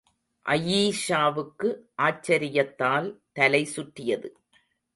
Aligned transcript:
அயீஷாவுக்கு 0.45 1.69
ஆச்சரியத்தால் 2.01 3.09
தலை 3.33 3.65
சுற்றியது. 3.65 4.29